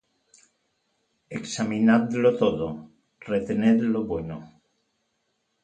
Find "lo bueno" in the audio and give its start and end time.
3.93-4.37